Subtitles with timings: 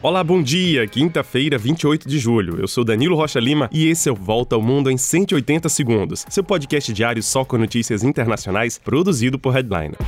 [0.00, 0.86] Olá, bom dia!
[0.86, 2.60] Quinta-feira, 28 de julho.
[2.60, 6.24] Eu sou Danilo Rocha Lima e esse é o Volta ao Mundo em 180 Segundos,
[6.28, 9.98] seu podcast diário só com notícias internacionais, produzido por Headliner.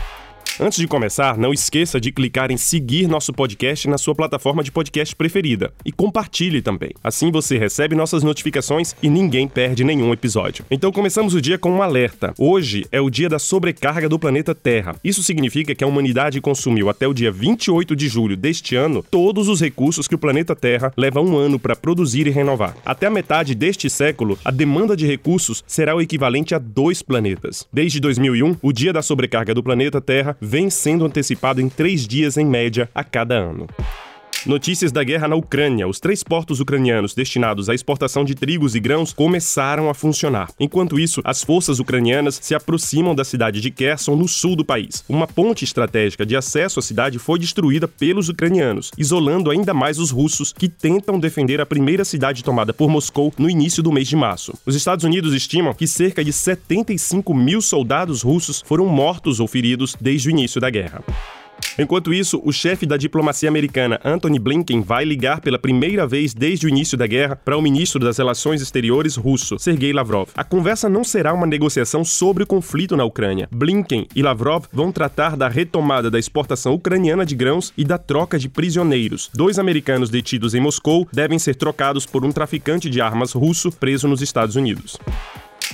[0.63, 4.71] Antes de começar, não esqueça de clicar em seguir nosso podcast na sua plataforma de
[4.71, 6.91] podcast preferida e compartilhe também.
[7.03, 10.67] Assim você recebe nossas notificações e ninguém perde nenhum episódio.
[10.71, 12.35] Então começamos o dia com um alerta.
[12.39, 14.97] Hoje é o dia da sobrecarga do planeta Terra.
[15.03, 19.49] Isso significa que a humanidade consumiu até o dia 28 de julho deste ano todos
[19.49, 22.77] os recursos que o planeta Terra leva um ano para produzir e renovar.
[22.85, 27.67] Até a metade deste século, a demanda de recursos será o equivalente a dois planetas.
[27.73, 32.37] Desde 2001, o dia da sobrecarga do planeta Terra vem sendo antecipado em três dias
[32.37, 33.69] em média a cada ano.
[34.47, 35.87] Notícias da guerra na Ucrânia.
[35.87, 40.51] Os três portos ucranianos destinados à exportação de trigos e grãos começaram a funcionar.
[40.59, 45.05] Enquanto isso, as forças ucranianas se aproximam da cidade de Kherson, no sul do país.
[45.09, 50.11] Uma ponte estratégica de acesso à cidade foi destruída pelos ucranianos, isolando ainda mais os
[50.11, 54.17] russos que tentam defender a primeira cidade tomada por Moscou no início do mês de
[54.17, 54.55] março.
[54.65, 59.95] Os Estados Unidos estimam que cerca de 75 mil soldados russos foram mortos ou feridos
[60.01, 61.05] desde o início da guerra.
[61.81, 66.67] Enquanto isso, o chefe da diplomacia americana, Antony Blinken, vai ligar pela primeira vez desde
[66.67, 70.29] o início da guerra para o ministro das Relações Exteriores russo, Sergei Lavrov.
[70.37, 73.49] A conversa não será uma negociação sobre o conflito na Ucrânia.
[73.51, 78.39] Blinken e Lavrov vão tratar da retomada da exportação ucraniana de grãos e da troca
[78.39, 79.31] de prisioneiros.
[79.33, 84.07] Dois americanos detidos em Moscou devem ser trocados por um traficante de armas russo preso
[84.07, 84.99] nos Estados Unidos.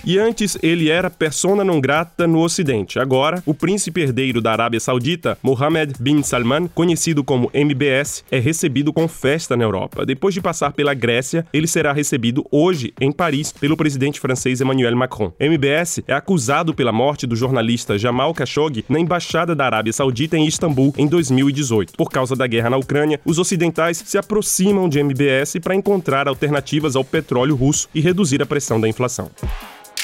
[0.07, 3.01] E antes ele era persona non grata no Ocidente.
[3.01, 8.93] Agora, o príncipe herdeiro da Arábia Saudita, Mohammed bin Salman, conhecido como MBS, é recebido
[8.93, 10.07] com festa na Europa.
[10.07, 14.95] Depois de passar pela Grécia, ele será recebido hoje em Paris pelo presidente francês Emmanuel
[14.95, 15.33] Macron.
[15.41, 20.47] MBS é acusado pela morte do jornalista Jamal Khashoggi na embaixada da Arábia Saudita em
[20.47, 21.95] Istambul em 2018.
[21.97, 26.95] Por causa da guerra na Ucrânia, os ocidentais se aproximam de MBS para encontrar alternativas
[26.95, 29.33] ao petróleo russo e reduzir a pressão da inflação.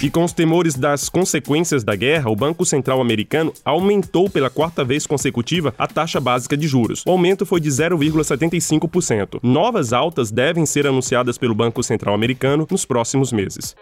[0.03, 4.83] E com os temores das consequências da guerra, o Banco Central americano aumentou pela quarta
[4.83, 7.05] vez consecutiva a taxa básica de juros.
[7.07, 9.39] O aumento foi de 0,75%.
[9.45, 13.77] Novas altas devem ser anunciadas pelo Banco Central americano nos próximos meses.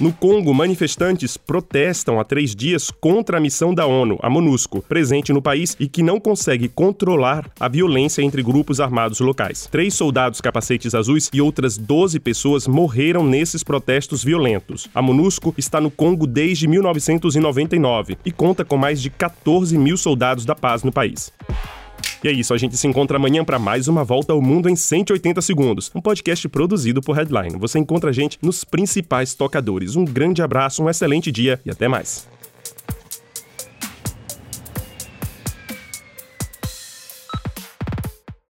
[0.00, 5.32] No Congo, manifestantes protestam há três dias contra a missão da ONU, a MONUSCO, presente
[5.32, 9.68] no país e que não consegue controlar a violência entre grupos armados locais.
[9.70, 14.88] Três soldados capacetes azuis e outras 12 pessoas morreram nesses protestos violentos.
[14.94, 20.46] A MONUSCO está no Congo desde 1999 e conta com mais de 14 mil soldados
[20.46, 21.30] da paz no país.
[22.22, 24.76] E é isso, a gente se encontra amanhã para mais uma volta ao mundo em
[24.76, 27.58] 180 segundos, um podcast produzido por Headline.
[27.58, 29.96] Você encontra a gente nos principais tocadores.
[29.96, 32.31] Um grande abraço, um excelente dia e até mais.